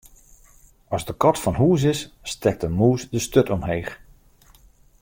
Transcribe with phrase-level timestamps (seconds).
[0.97, 1.99] As de kat fan hûs is,
[2.31, 3.91] stekt de mûs de sturt omheech.